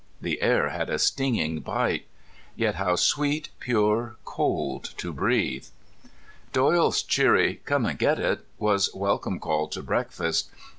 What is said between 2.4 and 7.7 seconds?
Yet how sweet, pure, cold to breathe! Doyle's cheery: